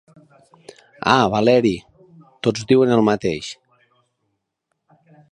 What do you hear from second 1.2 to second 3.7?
Valeri! Tots diuen el mateix.